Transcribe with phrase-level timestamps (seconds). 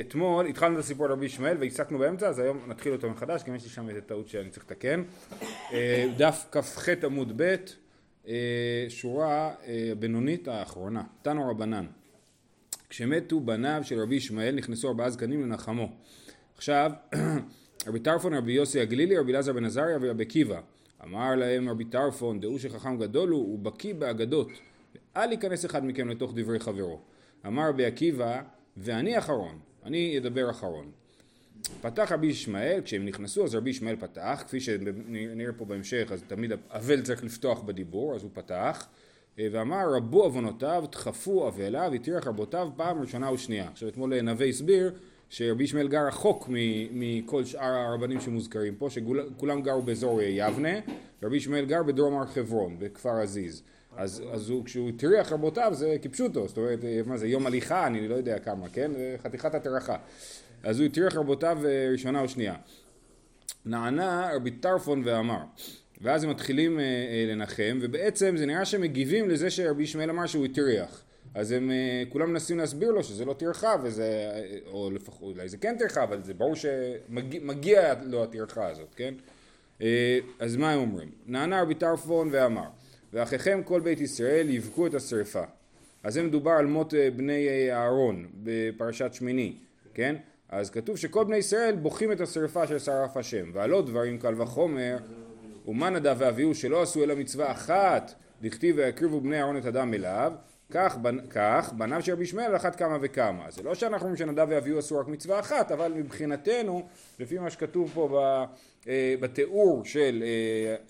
[0.00, 3.50] אתמול התחלנו את הסיפור על רבי ישמעאל והפסקנו באמצע אז היום נתחיל אותו מחדש כי
[3.50, 5.02] יש לי שם איזה טעות שאני צריך לתקן.
[6.16, 7.54] דף כ"ח עמוד ב'
[8.88, 9.54] שורה
[9.98, 11.02] בינונית האחרונה.
[11.22, 11.86] תנו רבנן.
[12.88, 15.92] כשמתו בניו של רבי ישמעאל נכנסו ארבעה זקנים לנחמו.
[16.56, 16.92] עכשיו
[17.86, 20.60] רבי טרפון רבי יוסי הגלילי רבי אלעזר בן עזריה ורבי עקיבא.
[21.04, 24.48] אמר להם רבי טרפון דעו שחכם גדול הוא הוא בקיא באגדות.
[25.16, 27.00] אל ייכנס אחד מכם לתוך דברי חברו.
[27.46, 28.42] אמר רבי עקיבא
[28.78, 30.90] ואני אחרון, אני אדבר אחרון.
[31.80, 36.52] פתח רבי ישמעאל, כשהם נכנסו אז רבי ישמעאל פתח, כפי שנראה פה בהמשך, אז תמיד
[36.70, 38.86] אבל צריך לפתוח בדיבור, אז הוא פתח,
[39.38, 43.68] ואמר רבו עוונותיו, דחפו אבלה, והטריח רבותיו פעם ראשונה ושנייה.
[43.68, 44.92] עכשיו אתמול נווה הסביר
[45.30, 46.48] שרבי ישמעאל גר רחוק
[46.92, 50.78] מכל שאר הרבנים שמוזכרים פה, שכולם גרו באזור יבנה,
[51.22, 53.62] ורבי ישמעאל גר בדרום הר חברון, בכפר עזיז.
[53.98, 58.08] אז, אז הוא, כשהוא הטריח רבותיו זה כיפשוטו, זאת אומרת, מה זה, יום הליכה, אני
[58.08, 58.90] לא יודע כמה, כן?
[59.22, 59.96] חתיכת הטרחה.
[60.62, 61.58] אז הוא הטריח רבותיו
[61.92, 62.54] ראשונה או שנייה.
[63.66, 65.40] נענה רבי טרפון ואמר,
[66.00, 70.26] ואז הם מתחילים אה, אה, לנחם, ובעצם זה נראה שהם מגיבים לזה שרבי ישמעאל אמר
[70.26, 71.02] שהוא הטריח.
[71.34, 74.32] אז הם אה, כולם מנסים להסביר לו שזה לא טרחה, וזה,
[74.66, 79.14] או לפחות, אולי זה כן טרחה, אבל זה ברור שמגיע לו הטרחה הזאת, כן?
[80.38, 81.10] אז מה הם אומרים?
[81.26, 82.68] נענה רבי טרפון ואמר
[83.12, 85.42] ואחיכם כל בית ישראל יבכו את השרפה.
[86.02, 89.56] אז זה מדובר על מות בני אהרון בפרשת שמיני,
[89.94, 90.16] כן?
[90.48, 94.96] אז כתוב שכל בני ישראל בוכים את השרפה של שרף השם, ועלו דברים קל וחומר,
[95.66, 100.32] ומה נדב ואביהו שלא עשו אלא מצווה אחת, דכתיב ויקריבו בני אהרון את הדם אליו,
[100.70, 100.96] כך,
[101.30, 103.50] כך בניו של רבי ישמעאל אחת כמה וכמה.
[103.50, 106.86] זה לא שאנחנו אומרים שנדב ואביהו עשו רק מצווה אחת, אבל מבחינתנו,
[107.18, 108.46] לפי מה שכתוב פה
[109.20, 110.24] בתיאור של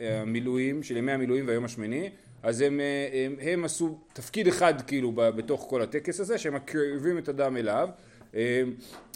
[0.00, 2.10] המילואים, של ימי המילואים והיום השמיני,
[2.42, 2.80] אז הם,
[3.12, 7.88] הם, הם עשו תפקיד אחד כאילו בתוך כל הטקס הזה, שהם מקריבים את הדם אליו.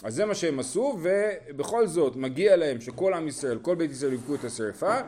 [0.03, 4.13] אז זה מה שהם עשו, ובכל זאת מגיע להם שכל עם ישראל, כל בית ישראל
[4.13, 4.99] יבכו את השרפה.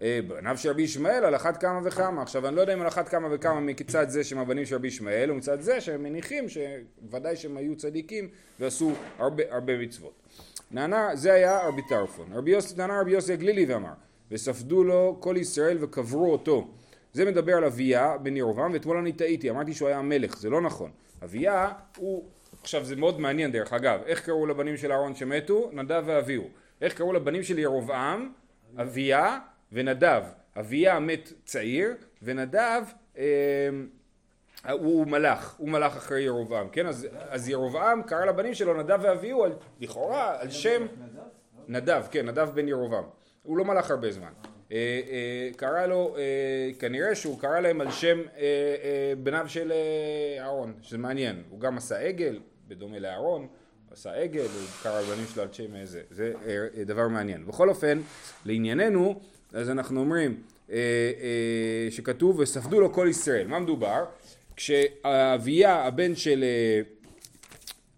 [0.00, 2.22] בניו של רבי ישמעאל על אחת כמה וכמה.
[2.22, 4.88] עכשיו אני לא יודע אם על אחת כמה וכמה מכיצד זה שהם הבנים של רבי
[4.88, 8.28] ישמעאל, ומצד זה שהם מניחים שוודאי שהם היו צדיקים
[8.60, 10.12] ועשו הרבה, הרבה מצוות.
[10.70, 12.32] נענה, זה היה רבי טרפון.
[12.32, 13.92] רבי יוסי, נענה רבי יוסי הגלילי ואמר,
[14.30, 16.68] וספדו לו כל ישראל וקברו אותו.
[17.12, 20.60] זה מדבר על אביה בן ירובעם, ואתמול אני טעיתי, אמרתי שהוא היה המלך, זה לא
[20.60, 20.90] נכון.
[21.24, 22.24] אביה הוא,
[22.62, 25.70] עכשיו זה מאוד מעניין דרך אגב, איך קראו לבנים של אהרון שמתו?
[25.72, 26.44] נדב ואביהו.
[26.80, 28.32] איך קראו לבנים של ירובעם?
[28.80, 29.38] אביה
[29.72, 30.22] ונדב.
[30.56, 32.82] אביה מת צעיר, ונדב
[33.18, 33.24] אה,
[34.72, 36.86] הוא מלך, הוא מלך אחרי ירובעם, כן?
[36.86, 40.86] אז, אז ירובעם קרא לבנים שלו נדב ואביהו, על, לכאורה על שם
[41.68, 43.04] נדב, כן, נדב בן ירובעם.
[43.42, 44.32] הוא לא מלך הרבה זמן.
[44.72, 44.76] אה,
[45.10, 50.44] אה, קרא לו, אה, כנראה שהוא קרא להם על שם אה, אה, בניו של אה,
[50.44, 51.42] אהרון, שזה מעניין.
[51.50, 53.48] הוא גם עשה עגל, בדומה לאהרון.
[53.90, 57.46] עשה עגל, הוא קרא לבנים שלו על שם איזה, זה אה, דבר מעניין.
[57.46, 58.00] בכל אופן,
[58.44, 59.20] לענייננו,
[59.52, 60.36] אז אנחנו אומרים
[60.70, 63.46] אה, אה, שכתוב וספדו לו כל ישראל.
[63.46, 64.04] מה מדובר?
[64.56, 66.44] כשאביה הבן של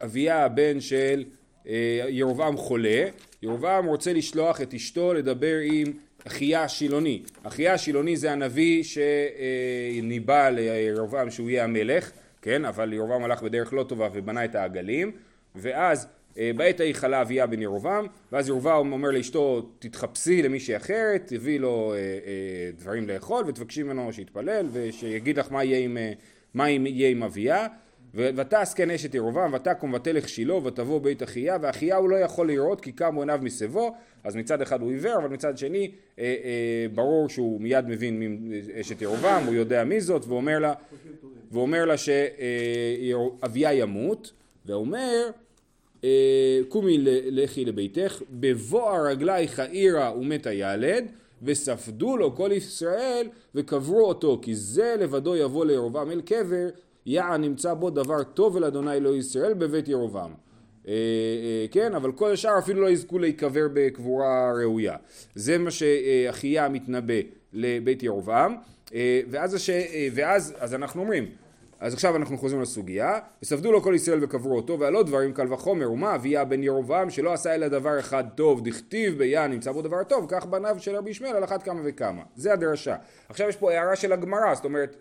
[0.03, 1.25] אביה הבן של
[2.09, 3.05] ירובעם חולה,
[3.43, 5.93] ירובעם רוצה לשלוח את אשתו לדבר עם
[6.27, 7.23] אחיה השילוני.
[7.43, 12.11] אחיה השילוני זה הנביא שניבא לירובעם שהוא יהיה המלך,
[12.43, 15.13] כן, אבל ירובעם הלך בדרך לא טובה ובנה את העגלים,
[15.55, 16.07] ואז
[16.37, 21.95] בעת ההיא חלה אביה בן ירובעם, ואז ירובעם אומר לאשתו תתחפשי למישהי אחרת, תביאי לו
[22.79, 25.97] דברים לאכול ותבקשי ממנו שיתפלל ושיגיד לך מה יהיה עם,
[26.55, 27.67] מה יהיה עם אביה.
[28.15, 32.81] ותעש כן אשת ירובעם ותקום ותלך שילה ותבוא בית אחיה ואחיה הוא לא יכול לראות
[32.81, 33.95] כי קמו עיניו מסבו.
[34.25, 38.61] אז מצד אחד הוא עיוור אבל מצד שני אה, אה, ברור שהוא מיד מבין מי
[38.81, 40.75] אשת ירובעם הוא יודע מי זאת ואומר לה,
[41.87, 44.33] לה שאביה ימות
[44.67, 45.31] ואומר
[46.69, 46.99] קומי
[47.31, 51.05] לכי לביתך, בבוא הרגלייך העירה ומת הילד,
[51.43, 56.69] וספדו לו כל ישראל וקברו אותו, כי זה לבדו יבוא לירובעם אל קבר,
[57.07, 60.31] יען נמצא בו דבר טוב אל אדוני אלוהי ישראל בבית ירובעם.
[61.71, 64.97] כן, אבל כל השאר אפילו לא יזכו להיקבר בקבורה ראויה.
[65.35, 67.15] זה מה שאחיה מתנבא
[67.53, 68.55] לבית ירובעם,
[69.31, 69.71] ואז, הש...
[70.13, 71.27] ואז אז אנחנו אומרים
[71.81, 75.93] אז עכשיו אנחנו חוזרים לסוגיה, וספדו לו כל ישראל וקברו אותו, ועלו דברים קל וחומר,
[75.93, 80.05] ומה אביה בן ירובעם שלא עשה אלא דבר אחד טוב, דכתיב ביה נמצא בו דבר
[80.05, 82.23] טוב, כך בניו של רבי ישמעאל על אחת כמה וכמה.
[82.37, 82.97] זה הדרשה.
[83.29, 84.97] עכשיו יש פה הערה של הגמרא, זאת אומרת,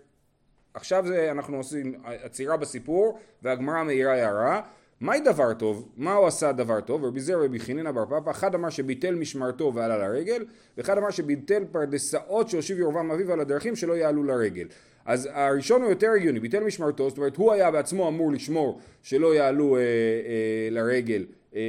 [0.74, 4.60] עכשיו זה אנחנו עושים עצירה בסיפור, והגמרא מאירה הערה.
[5.00, 5.88] מהי דבר טוב?
[5.96, 7.04] מה הוא עשה דבר טוב?
[7.04, 10.44] רבי זר רבי חינינא בר פפא, אחד אמר שביטל משמרתו ועלה לרגל,
[10.76, 14.66] ואחד אמר שביטל פרדסאות שהושיב ירובעם אביו על הדרכים שלא יעלו לרגל.
[15.04, 19.34] אז הראשון הוא יותר הגיוני, ביטל משמרתו, זאת אומרת הוא היה בעצמו אמור לשמור שלא
[19.34, 21.60] יעלו אה, אה, לרגל אה,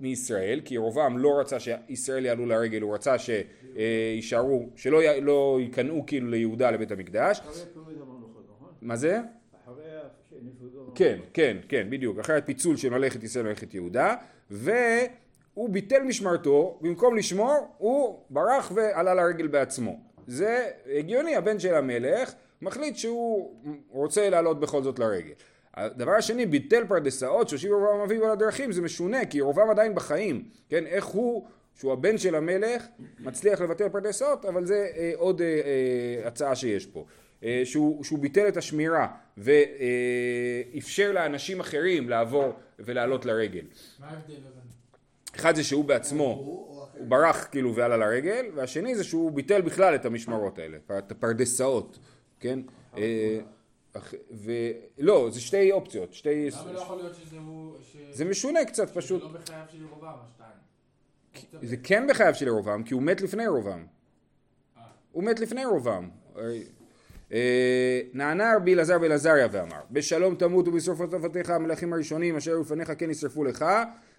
[0.00, 6.04] מישראל, כי ירובעם לא רצה שישראל יעלו לרגל, הוא רצה שיישארו, שלא י, לא ייכנעו
[6.06, 7.40] כאילו ליהודה לבית המקדש.
[8.82, 9.20] מה זה?
[10.94, 14.14] כן, כן, כן, בדיוק, אחרי הפיצול של מלאכת ישראל ומלאכת יהודה,
[14.50, 20.00] והוא ביטל משמרתו, במקום לשמור, הוא ברח ועלה לרגל בעצמו.
[20.26, 22.32] זה הגיוני, הבן של המלך
[22.62, 23.54] מחליט שהוא
[23.88, 25.32] רוצה לעלות בכל זאת לרגל.
[25.74, 30.44] הדבר השני, ביטל פרדסאות שהושיב ירובעם אביו על הדרכים, זה משונה, כי ירובעם עדיין בחיים,
[30.68, 32.86] כן, איך הוא, שהוא הבן של המלך,
[33.20, 37.04] מצליח לבטל פרדסאות, אבל זה אה, עוד אה, אה, הצעה שיש פה.
[37.44, 43.64] אה, שהוא, שהוא ביטל את השמירה ואפשר לאנשים אחרים לעבור ולעלות לרגל.
[44.00, 44.60] מה ההבדל אבל?
[45.36, 46.24] אחד זה שהוא בעצמו,
[46.96, 51.98] הוא ברח כאילו ועלה לרגל, והשני זה שהוא ביטל בכלל את המשמרות האלה, את הפרדסאות,
[52.40, 52.58] כן?
[52.96, 53.38] אה,
[53.92, 56.48] אח- ולא, זה שתי אופציות, שתי...
[56.62, 57.76] למה לא יכול להיות שזה הוא...
[58.10, 59.22] זה משונה קצת פשוט.
[59.22, 60.50] לא בחייו של ירובעם השתיים.
[61.68, 63.86] זה כן בחייו של ירובעם, כי הוא מת לפני ירובעם.
[64.76, 64.82] אה.
[65.12, 66.10] הוא מת לפני ירובעם.
[67.32, 72.92] אה, נענה רבי אלעזר באלעזריה ואמר בשלום תמות ובשרפות אבותיך המלכים הראשונים אשר היו לפניך
[72.98, 73.64] כן ישרפו לך.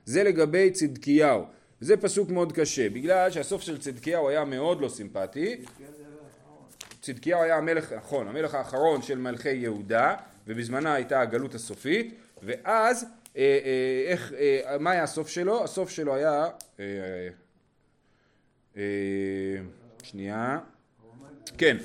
[0.06, 1.44] זה לגבי צדקיהו.
[1.82, 5.62] זה פסוק מאוד קשה בגלל שהסוף של צדקיהו היה מאוד לא סימפטי.
[7.02, 10.16] צדקיהו היה המלך, נכון, המלך האחרון של מלכי יהודה
[10.48, 12.16] ובזמנה הייתה הגלות הסופית.
[12.44, 13.06] ואז
[13.38, 15.64] אה, אה, איך, אה, מה היה הסוף שלו?
[15.64, 16.48] הסוף שלו היה
[16.80, 16.86] אה,
[18.78, 18.82] אה,
[20.04, 20.60] שנייה
[21.58, 21.78] כן,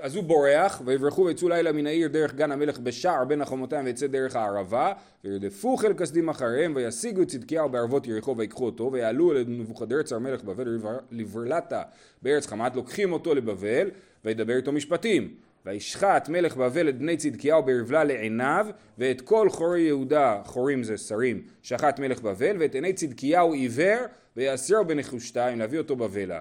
[0.00, 4.06] אז הוא בורח, ויברחו ויצאו לילה מן העיר דרך גן המלך בשער בין החומותיים ויצא
[4.06, 4.92] דרך הערבה,
[5.24, 10.68] וירדפו חיל כסדים אחריהם, וישיגו צדקיהו בערבות יריחו ויקחו אותו, ויעלו אל נבוכדרצר מלך בבל
[10.68, 11.82] לבר- לברלתה
[12.22, 13.90] בארץ חמת, לוקחים אותו לבבל,
[14.24, 15.34] וידבר איתו משפטים.
[15.66, 18.66] וישחט מלך בבל את בני צדקיהו ברבלה לעיניו,
[18.98, 23.98] ואת כל חורי יהודה, חורים זה שרים, שחט מלך בבל, ואת עיני צדקיהו עיוור,
[24.36, 26.38] ויאסרו בנחושתיים, להביא אותו בבלה.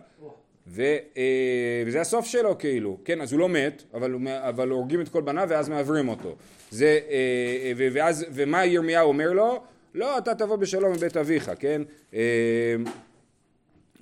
[0.73, 0.81] ו,
[1.17, 5.21] אה, וזה הסוף שלו כאילו, כן, אז הוא לא מת, אבל, אבל הורגים את כל
[5.21, 6.35] בניו ואז מעוורים אותו.
[6.71, 9.63] זה, אה, ו, ואז, ומה ירמיהו אומר לו?
[9.93, 11.81] לא, אתה תבוא בשלום מבית אביך, כן?
[12.13, 12.75] אה,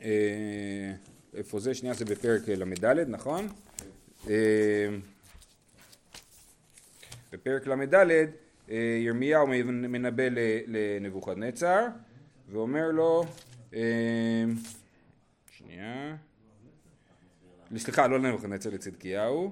[0.04, 0.92] אה,
[1.33, 1.74] איפה זה?
[1.74, 3.48] שנייה, זה בפרק ל"ד, נכון?
[4.30, 4.36] אה,
[7.31, 10.24] בפרק ל"ד אה, ירמיהו מנבא
[10.68, 11.86] לנבוכדנצר
[12.51, 13.25] ואומר לו,
[13.74, 14.44] אה,
[15.57, 16.15] שנייה,
[17.77, 19.51] סליחה, לא לנבוכדנצר לצדקיהו,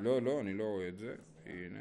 [0.00, 1.14] לא, לא, אני לא רואה את זה,
[1.46, 1.78] הנה,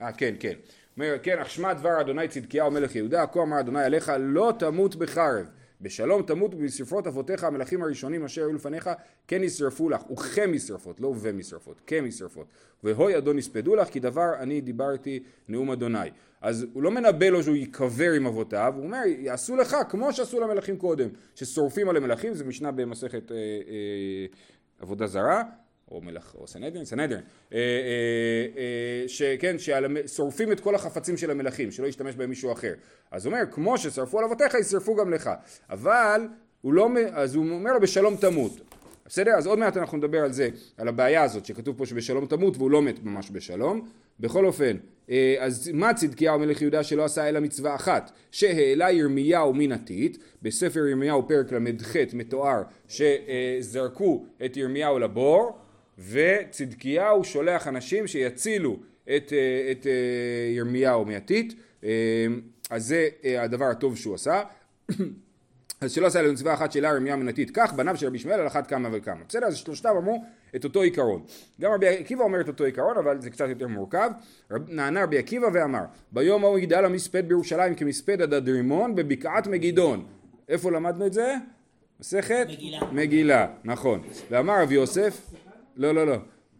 [0.00, 0.54] אה, כן, כן,
[0.96, 4.96] אומר, כן, אך שמע דבר אדוני צדקיהו מלך יהודה, כה אמר אדוני עליך, לא תמות
[4.96, 5.46] בחרב,
[5.80, 8.90] בשלום תמות ובשרפות אבותיך המלכים הראשונים אשר היו לפניך,
[9.28, 12.46] כן ישרפו לך, וכמשרפות, לא ומשרפות, כמשרפות,
[12.84, 16.10] והוי אדון יספדו לך, כי דבר אני דיברתי נאום אדוני.
[16.40, 20.40] אז הוא לא מנבא לו שהוא ייקבר עם אבותיו, הוא אומר, יעשו לך כמו שעשו
[20.40, 24.26] למלכים קודם, ששורפים על המלכים, זה משנה במסכת אה, אה,
[24.78, 25.42] עבודה זרה,
[25.90, 27.20] או מלך, או סנהדרין, סנהדרין,
[27.52, 27.62] אה, אה,
[28.56, 32.74] אה, שכן, ששורפים את כל החפצים של המלכים, שלא ישתמש בהם מישהו אחר.
[33.10, 35.30] אז הוא אומר, כמו ששרפו על אבותיך, ישרפו גם לך.
[35.70, 36.28] אבל,
[36.60, 38.60] הוא לא, אז הוא אומר לו, בשלום תמות.
[39.06, 39.30] בסדר?
[39.30, 42.70] אז עוד מעט אנחנו נדבר על זה, על הבעיה הזאת, שכתוב פה שבשלום תמות, והוא
[42.70, 43.88] לא מת ממש בשלום.
[44.20, 44.76] בכל אופן,
[45.10, 48.10] אה, אז מה צדקיהו מלך יהודה שלא עשה אלא מצווה אחת?
[48.30, 55.58] שהעלה ירמיהו מן עתית, בספר ירמיהו פרק ל"ח מתואר שזרקו את ירמיהו לבור,
[55.98, 59.92] וצדקיהו שולח אנשים שיצילו את, אה, את אה,
[60.56, 62.26] ירמיהו מעתית, אה,
[62.70, 64.42] אז זה הדבר הטוב שהוא עשה.
[65.80, 68.46] אז שלא עשה אלא מצווה אחת שאלה ירמיה מנתית כך בניו של רבי ישמעאל על
[68.46, 70.24] אחת כמה וכמה בסדר אז שלושתם אמרו
[70.56, 71.22] את אותו עיקרון
[71.60, 74.10] גם רבי עקיבא אומר את אותו עיקרון אבל זה קצת יותר מורכב
[74.50, 80.06] רב, נענה רבי עקיבא ואמר ביום ההוא יגדל המספד בירושלים כמספד עד רימון בבקעת מגידון
[80.48, 81.34] איפה למדנו את זה?
[82.00, 82.46] מסכת?
[82.48, 82.80] מגילה.
[82.92, 85.30] מגילה נכון ואמר רבי יוסף
[85.76, 86.16] לא לא לא.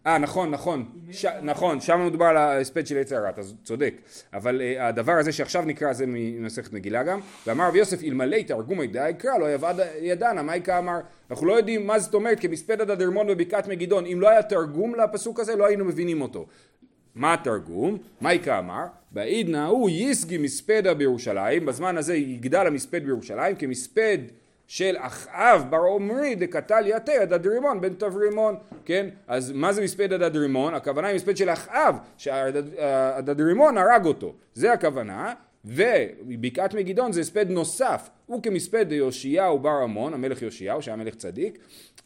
[0.07, 0.85] אה נכון נכון.
[1.11, 3.95] ש, נכון שם מדובר על ההספד של יצר הרע אתה צודק.
[4.33, 7.21] אבל uh, הדבר הזה שעכשיו נקרא זה ממסכת מגילה גם.
[7.47, 10.43] ואמר רבי יוסף אלמלא תרגומי די קרא לא יבעד ידענה.
[10.43, 10.79] מה יקרא?
[10.79, 14.07] אמר אנחנו לא יודעים מה זאת אומרת כמספד עד הדרמון בבקעת מגידון.
[14.07, 16.47] אם לא היה תרגום לפסוק הזה לא היינו מבינים אותו.
[17.15, 17.99] מה התרגום?
[18.21, 24.19] מייקה אמר, בעידנא הוא יסגי מספדה בירושלים, בזמן הזה יגדל המספד בירושלים כמספד
[24.67, 29.07] של אחאב בר עומרי דקתל יתה עד הדרימון בן תברימון, כן?
[29.27, 30.75] אז מה זה מספד עד הדרימון?
[30.75, 38.11] הכוונה היא מספד של אחאב, שהדדרימון הרג אותו, זה הכוונה, ובקעת מגידון זה הספד נוסף,
[38.27, 41.59] הוא כמספד יאשיהו בר עמון, המלך יאשיהו שהיה מלך צדיק,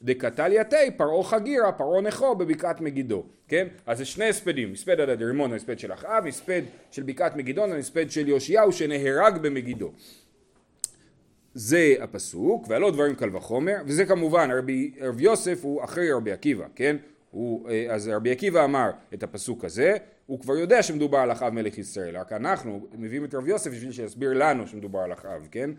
[0.02, 3.66] דקתליה תה פרעה חגירה, פרעה נכו בבקעת מגידו, כן?
[3.86, 8.10] אז זה שני הספדים, מספד עד הדרימון המספד של אחאב, מספד של בקעת מגידון המספד
[8.10, 9.92] של יאשיהו שנהרג במגידו.
[11.54, 16.64] זה הפסוק, ועלו דברים קל וחומר, וזה כמובן, רבי, רבי יוסף הוא אחרי רבי עקיבא,
[16.74, 16.96] כן?
[17.30, 21.52] הוא, אה, אז רבי עקיבא אמר את הפסוק הזה, הוא כבר יודע שמדובר על אחאב
[21.52, 25.70] מלך ישראל, רק אנחנו מביאים את רבי יוסף בשביל שיסביר לנו שמדובר על אחאב, כן?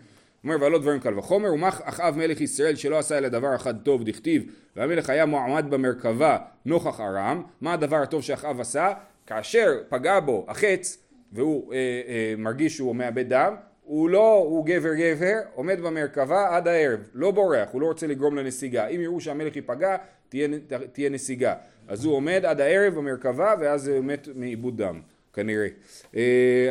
[0.44, 4.04] אומר ועלו דברים קל וחומר, ומה אחאב מלך ישראל שלא עשה אלא דבר אחד טוב
[4.04, 4.44] דכתיב,
[4.76, 8.94] והמלך היה מועמד במרכבה נוכח ארם, מה הדבר הטוב שאחאב עשה?
[9.28, 10.98] כאשר פגע בו החץ
[11.32, 13.56] והוא אה, אה, מרגיש שהוא מאבד דם,
[13.92, 18.36] הוא לא, הוא גבר גבר, עומד במרכבה עד הערב, לא בורח, הוא לא רוצה לגרום
[18.36, 18.88] לנסיגה.
[18.88, 19.96] אם יראו שהמלך ייפגע,
[20.30, 20.48] תהיה,
[20.92, 21.56] תהיה נסיגה.
[21.88, 25.02] אז הוא עומד עד הערב במרכבה, ואז הוא מת מאיבוד דם,
[25.34, 25.68] כנראה.
[26.04, 26.18] Uh,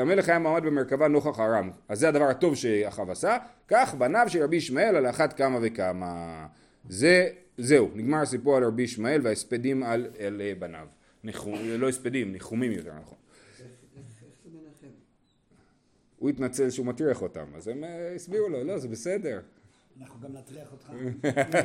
[0.01, 1.71] המלך היה מעמד במרכבה נוכח ארם.
[1.89, 3.37] אז זה הדבר הטוב שאחאב עשה.
[3.69, 6.47] כך בניו של רבי ישמעאל על אחת כמה וכמה.
[6.89, 10.87] זה, זהו, נגמר הסיפור על רבי ישמעאל וההספדים על, על בניו.
[11.25, 13.19] ניחום, לא הספדים, ניחומים יותר נכון.
[16.21, 19.41] הוא התנצל שהוא מטריח אותם, אז הם אה, הסבירו לו, לא, זה בסדר.
[20.01, 20.91] אנחנו גם נטריח אותך.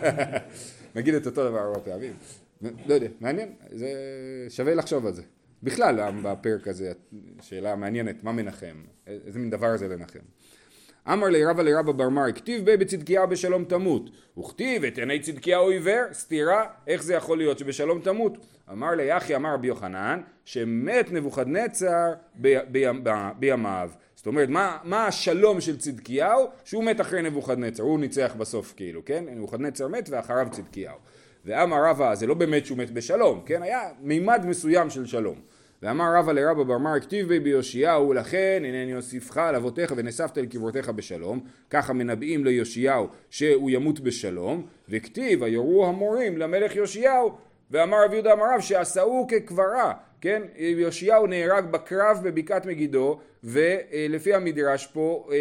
[0.95, 2.13] נגיד את אותו דבר הרבה פעמים.
[2.61, 3.89] לא יודע, מעניין, זה
[4.49, 5.21] שווה לחשוב על זה.
[5.63, 6.91] בכלל, בפרק הזה,
[7.41, 8.83] שאלה מעניינת, מה מנחם?
[9.07, 10.19] איזה מין דבר זה לנחם?
[11.13, 15.69] אמר לי רבא לרבא בר מרי, כתיב בי בצדקיהו בשלום תמות, וכתיב את עיני צדקיהו
[15.69, 18.37] עיוור, סתירה, איך זה יכול להיות שבשלום תמות?
[18.71, 22.13] אמר לי אחי אמר רבי יוחנן, שמת נבוכדנצר
[23.39, 23.89] בימיו.
[24.25, 26.47] זאת אומרת, מה, מה השלום של צדקיהו?
[26.63, 29.23] שהוא מת אחרי נבוכדנצר, הוא ניצח בסוף כאילו, כן?
[29.27, 30.97] נבוכדנצר מת ואחריו צדקיהו.
[31.45, 33.61] ואמר רבא, זה לא באמת שהוא מת בשלום, כן?
[33.63, 35.35] היה מימד מסוים של שלום.
[35.83, 40.45] ואמר רבא לרבא בר מר כתיב בי ביאשיהו לכן הנני אוסיפך על אבותיך ונאספת אל
[40.45, 41.39] קברותיך בשלום
[41.69, 47.31] ככה מנבאים ליאשיהו שהוא ימות בשלום וכתיב היורו המורים למלך יאשיהו
[47.71, 54.87] ואמר רב יהודה אמר רב שעשאו כקברה כן יאשיהו נהרג בקרב בבקעת מגידו ולפי המדרש
[54.87, 55.35] פה אה,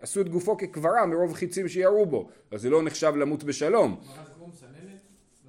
[0.00, 4.00] עשו את גופו כקברה מרוב חיצים שירו בו אז זה לא נחשב למות בשלום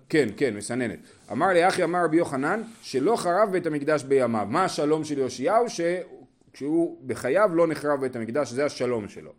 [0.10, 1.00] כן, כן, מסננת.
[1.32, 4.48] אמר לי אחי אמר רבי יוחנן שלא חרב בית המקדש בימיו.
[4.50, 5.66] מה השלום של יאשיהו?
[5.70, 9.32] שכשהוא בחייו לא נחרב בית המקדש, זה השלום שלו.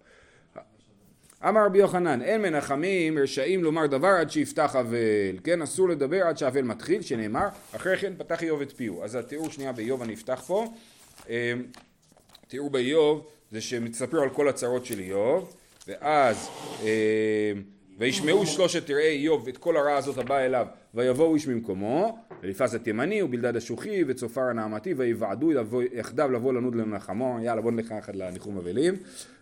[1.48, 6.38] אמר רבי יוחנן, אין מנחמים רשאים לומר דבר עד שיפתח אבל, כן, אסור לדבר עד
[6.38, 9.04] שהאבל מתחיל, שנאמר, אחרי כן פתח איוב את פיהו.
[9.04, 10.66] אז התיאור שנייה באיוב אני אפתח פה.
[12.48, 15.56] תיאור באיוב זה שמספר על כל הצרות של איוב,
[15.88, 16.48] ואז
[17.98, 23.22] וישמעו שלושת תראי איוב את כל הרעה הזאת הבאה אליו ויבואו איש ממקומו אליפז התימני
[23.22, 25.50] ובלדד השוחי וצופר הנעמתי ויוועדו
[25.92, 28.94] יחדיו לבוא לנוד לנחמו יאללה בוא נלך יחד לניחום אבלים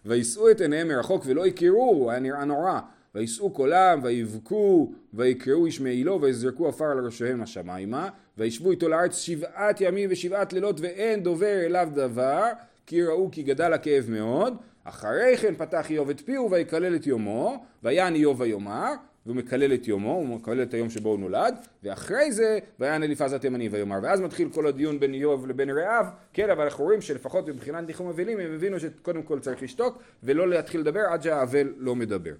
[0.04, 2.80] ויישאו את עיניהם מרחוק ולא יכירו היה נראה נורא
[3.14, 8.08] ויישאו קולם ויבכו ויקראו איש מעילו ויזרקו עפר על ראשיהם השמיימה
[8.38, 12.42] וישבו איתו לארץ שבעת ימים ושבעת לילות ואין דובר אליו דבר
[12.86, 17.64] כי ראו כי גדל הכאב מאוד אחרי כן פתח איוב את פיהו ויקלל את יומו,
[17.82, 18.92] ויען איוב ויאמר,
[19.26, 23.32] והוא מקלל את יומו, הוא מקלל את היום שבו הוא נולד, ואחרי זה ויען אליפז
[23.32, 27.48] התימני ויאמר, ואז מתחיל כל הדיון בין איוב לבין רעיו, כן, אבל אנחנו רואים שלפחות
[27.48, 31.94] מבחינת ניחום אבלים הם הבינו שקודם כל צריך לשתוק, ולא להתחיל לדבר עד שהאבל לא
[31.94, 32.34] מדבר.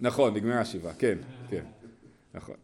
[0.00, 1.18] נכון, נגמרה השבעה, כן,
[1.50, 1.64] כן,
[2.34, 2.56] נכון.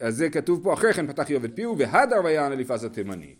[0.00, 3.34] אז זה כתוב פה, אחרי כן פתח איוב את פיהו, והדר ויען אליפז התימני.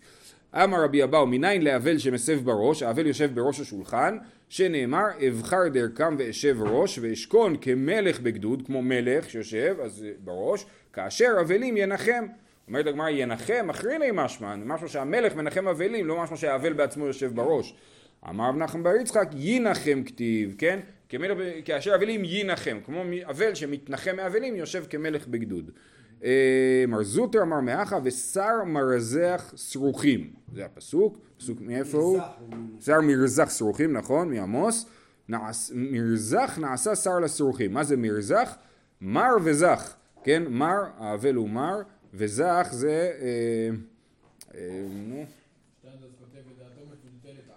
[0.53, 4.17] אמר רבי אבאו מניין לאבל שמסב בראש, האבל יושב בראש השולחן,
[4.49, 11.77] שנאמר אבחר דרכם ואשב ראש ואשכון כמלך בגדוד, כמו מלך שיושב אז בראש, כאשר אבלים
[11.77, 12.25] ינחם.
[12.67, 17.75] אומרת הגמרא ינחם, אחריני משמע, משמע שהמלך מנחם אבלים, לא משמע שהאבל בעצמו יושב בראש.
[18.29, 20.79] אמר נחם בר יצחק ינחם כתיב, כן?
[21.09, 25.71] כמלך, כאשר אבלים ינחם, כמו אבל שמתנחם מאבלים יושב כמלך בגדוד.
[26.23, 30.33] אה, מר זוטר אמר מאחה ושר מרזח שרוכים.
[30.53, 32.19] זה הפסוק, פסוק מאיפה הוא?
[32.81, 34.85] שר מרזח שרוכים נכון מעמוס.
[35.73, 37.73] מרזח נעשה שר לשרוכים.
[37.73, 38.55] מה זה מרזח?
[39.01, 40.43] מר וזך כן?
[40.49, 41.81] מר האבל הוא מר
[42.13, 43.69] וזך זה אה,
[44.55, 45.25] אה, נו.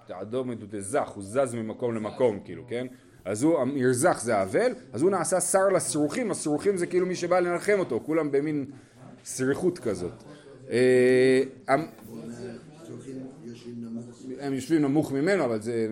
[0.08, 2.86] דעתו מדותזך הוא זז ממקום למקום כאילו כן
[3.24, 7.40] אז הוא, המרזח זה האבל, אז הוא נעשה שר לשרוכים, השרוכים זה כאילו מי שבא
[7.40, 8.66] לנחם אותו, כולם במין
[9.24, 10.12] סריחות כזאת.
[10.70, 11.42] אה,
[14.40, 15.88] הם יושבים נמוך ממנו, אבל זה...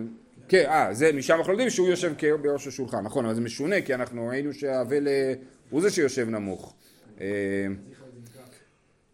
[0.47, 3.93] כן, אה, זה משם אנחנו יודעים שהוא יושב בראש השולחן, נכון, אבל זה משונה, כי
[3.93, 5.33] אנחנו ראינו שהאבל אה,
[5.69, 6.73] הוא זה שיושב נמוך.
[7.21, 7.27] אה,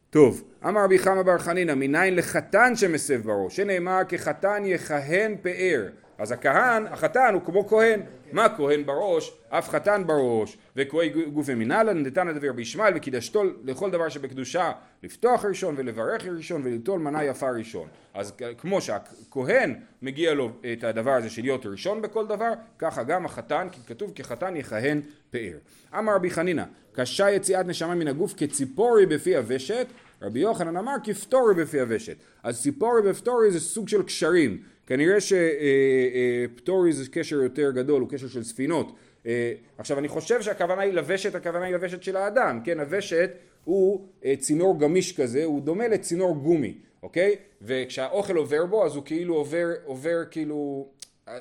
[0.10, 5.88] טוב, אמר רבי חמא בר חנינא, מניין לחתן שמסב בראש, שנאמר כחתן יכהן פאר.
[6.18, 8.02] אז הכהן, החתן הוא כמו כהן.
[8.32, 9.34] מה כהן בראש?
[9.50, 10.58] אף חתן בראש.
[10.76, 14.72] וכהי גופי מנהלן, נתן לדבר בישמעאל, וקידשתו לכל דבר שבקדושה,
[15.04, 17.88] לפתוח ראשון ולברך ראשון וליטול מנה יפה ראשון.
[18.14, 23.26] אז כמו שהכהן מגיע לו את הדבר הזה של להיות ראשון בכל דבר, ככה גם
[23.26, 25.58] החתן, כי כתוב כחתן יכהן פאר.
[25.98, 29.88] אמר רבי חנינא, קשה יציאת נשמה מן הגוף כציפורי בפי הוושט,
[30.22, 32.18] רבי יוחנן אמר כפתורי בפי הוושט.
[32.44, 34.62] אז ציפורי ופתורי זה סוג של קשרים.
[34.88, 38.96] כנראה שפטורי זה קשר יותר גדול, הוא קשר של ספינות.
[39.26, 42.80] אה, עכשיו אני חושב שהכוונה היא לוושט, הכוונה היא לוושט של האדם, כן?
[42.80, 43.32] הוושט
[43.64, 47.36] הוא אה, צינור גמיש כזה, הוא דומה לצינור גומי, אוקיי?
[47.62, 50.88] וכשהאוכל עובר בו אז הוא כאילו עובר, עובר כאילו,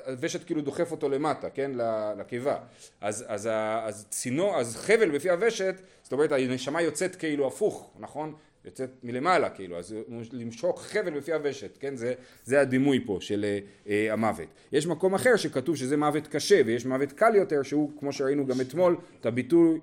[0.05, 1.71] הוושט כאילו דוחף אותו למטה, כן?
[2.17, 2.57] לקיבה.
[3.01, 3.49] אז, אז,
[3.83, 8.33] אז צינור, אז חבל בפי הוושט, זאת אומרת הנשמה יוצאת כאילו הפוך, נכון?
[8.67, 9.95] יוצאת מלמעלה כאילו, אז
[10.31, 11.95] למשוך חבל בפי הוושט, כן?
[11.95, 14.47] זה, זה הדימוי פה של אה, אה, המוות.
[14.71, 18.61] יש מקום אחר שכתוב שזה מוות קשה ויש מוות קל יותר שהוא כמו שראינו גם
[18.61, 19.79] אתמול את הביטוי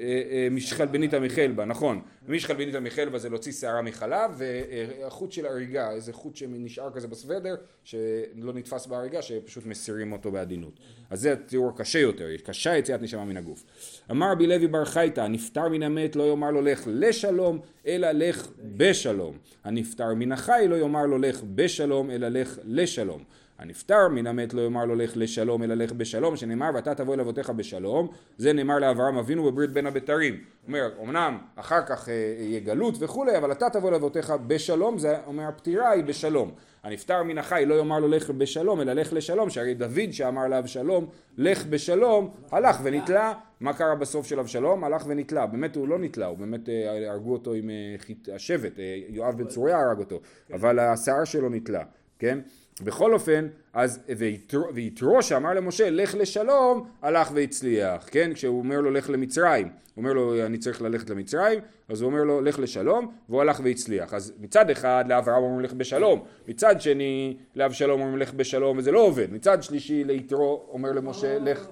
[0.00, 5.46] אה, אה, משחל בניתא מחלבה, נכון, משחל בניתא מחלבה זה להוציא שערה מחלב והחוט של
[5.46, 7.54] הריגה, איזה חוט שנשאר כזה בסוודר
[7.84, 10.72] שלא נתפס בהריגה שפשוט מסירים אותו בעדינות.
[11.10, 13.64] אז זה התיאור הקשה יותר, קשה יציאת נשמה מן הגוף.
[14.10, 18.48] אמר רבי לוי בר חייתא, הנפטר מן המת לא יאמר לו לך לשלום אלא לך
[18.76, 19.38] בשלום.
[19.64, 23.24] הנפטר מן החי לא יאמר לו לך בשלום אלא לך לשלום.
[23.60, 27.20] הנפטר מן המת לא יאמר לו לך לשלום אלא לך בשלום שנאמר ואתה תבוא אל
[27.20, 30.40] אבותיך בשלום זה נאמר לאברהם אבינו בברית בין הבתרים.
[30.66, 35.16] אומר אמנם אחר כך אה, יהיה גלות וכולי אבל אתה תבוא אל אבותיך בשלום זה
[35.26, 36.50] אומר הפטירה היא בשלום
[36.82, 41.06] הנפטר מן החי לא יאמר לו לך בשלום אלא לך לשלום שהרי דוד שאמר לאבשלום
[41.38, 43.32] לך בשלום הלך ונתלה.
[43.60, 44.84] מה קרה בסוף של אבשלום?
[44.84, 45.46] הלך ונתלה.
[45.46, 48.72] באמת הוא לא נתלה הוא באמת אה, הרגו אותו עם אה, השבט
[49.08, 50.20] יואב בן צוריה הרג אותו.
[50.52, 51.82] אבל השיער שלו נתלה
[52.18, 52.38] כן
[52.82, 58.30] בכל אופן, אז ויתרו, ויתרו שאמר למשה לך לשלום, הלך והצליח, כן?
[58.34, 61.58] כשהוא אומר לו לך למצרים, הוא אומר לו אני צריך ללכת למצרים,
[61.88, 64.14] אז הוא אומר לו לך לשלום, והוא הלך והצליח.
[64.14, 69.00] אז מצד אחד לאברהם אומרים לך בשלום, מצד שני לאבשלום אומרים לך בשלום וזה לא
[69.00, 71.66] עובד, מצד שלישי ליתרו אומר למשה לך,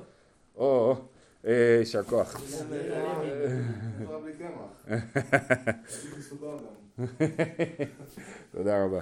[0.57, 0.97] או,
[1.45, 2.41] יישר כוח.
[8.53, 9.01] תודה רבה.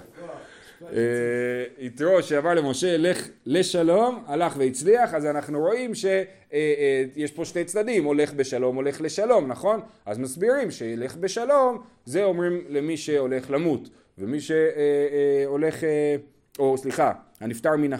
[0.83, 7.45] אה, יתרו שאמר למשה לך לשלום הלך והצליח אז אנחנו רואים שיש אה, אה, פה
[7.45, 9.79] שתי צדדים הולך בשלום הולך לשלום נכון?
[10.05, 15.83] אז מסבירים שילך בשלום זה אומרים למי שהולך למות ומי שהולך
[16.59, 17.93] או סליחה הנפטר מן,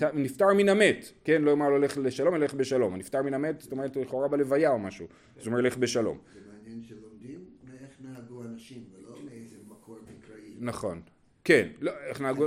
[0.00, 1.42] הנפטר מן המת כן?
[1.42, 4.78] לא אמר לו לך לשלום אלך בשלום הנפטר מן המת זאת אומרת לכאורה בלוויה או
[4.78, 5.06] משהו
[5.38, 11.00] זאת אומרת לך בשלום זה מעניין שלומדים מאיך נהגו אנשים ולא מאיזה מקור מקראי נכון
[11.44, 12.46] כן, לא, איך נהגו...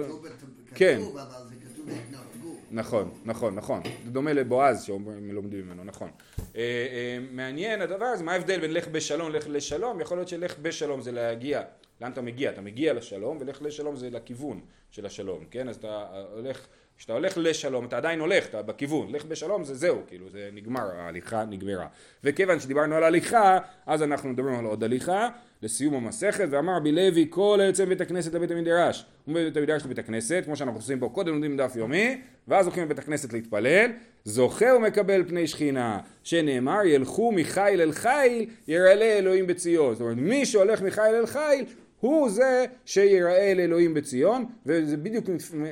[0.75, 0.97] כן.
[1.01, 2.55] כתוב, אבל זה כתוב איך נהגו.
[2.71, 3.81] נכון, נכון, נכון.
[4.05, 6.09] זה דומה לבועז שלומדים ממנו, נכון.
[6.55, 10.01] אה, אה, מעניין הדבר הזה, מה ההבדל בין לך בשלום לך לשלום?
[10.01, 11.61] יכול להיות שלך בשלום זה להגיע.
[12.01, 12.51] לאן אתה מגיע?
[12.51, 15.69] אתה מגיע לשלום, ולך לשלום זה לכיוון של השלום, כן?
[15.69, 16.67] אז אתה הולך...
[16.97, 20.91] כשאתה הולך לשלום אתה עדיין הולך, אתה בכיוון, לך בשלום זה זהו, כאילו זה נגמר,
[20.97, 21.87] ההליכה נגמרה.
[22.23, 25.29] וכיוון שדיברנו על הליכה, אז אנחנו מדברים על עוד הליכה,
[25.61, 29.99] לסיום המסכת, ואמר רבי לוי כל היוצא מבית הכנסת לבית המדרש, הוא מבית המדרש לבית
[29.99, 33.91] הכנסת, כמו שאנחנו עושים פה, קודם לומדים דף יומי, ואז הולכים לבית הכנסת להתפלל,
[34.25, 40.45] זוכה ומקבל פני שכינה, שנאמר ילכו מחיל אל חיל, יראה אלוהים בציון, זאת אומרת מי
[40.45, 41.65] שהולך מחיל אל חיל
[41.99, 45.25] הוא זה שיראה לאלוהים בציון וזה בדיוק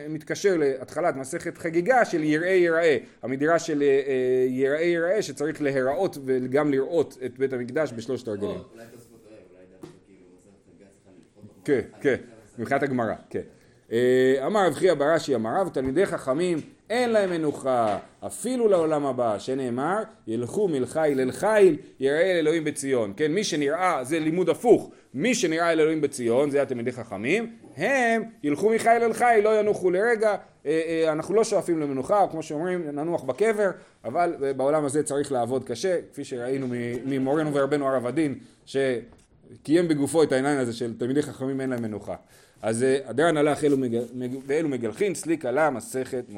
[0.10, 2.98] מתקשר להתחלת מסכת חגיגה של יראה יראה.
[3.24, 8.60] המדרש של אה, יראה יראה שצריך להיראות וגם לראות את בית המקדש בשלושת הרגלים.
[11.66, 12.16] כן, כן,
[12.60, 13.42] מבחינת הגמרא, כן.
[13.92, 17.98] אה, אמר רב חייא ברש"י אמר רב תלמידי חכמים אין להם מנוחה.
[18.26, 23.14] אפילו לעולם הבא שנאמר ילכו מלחיל אל חיל יראה אל אלוהים בציון.
[23.18, 24.92] כן מי שנראה זה לימוד הפוך.
[25.14, 29.92] מי שנראה אל אלוהים בציון זה התלמידי חכמים הם ילכו מחיל אל חיל לא ינוחו
[29.92, 30.36] לרגע.
[30.66, 33.70] אה, אה, אנחנו לא שואפים למנוחה כמו שאומרים ננוח בקבר
[34.04, 36.68] אבל בעולם הזה צריך לעבוד קשה כפי שראינו
[37.06, 42.16] ממורנו ורבנו הרב הדין שקיים בגופו את העניין הזה של תלמידי חכמים אין להם מנוחה.
[42.62, 43.60] אז הדרן הלך
[44.48, 46.26] ואלו מגלחין סליק עלה מסכת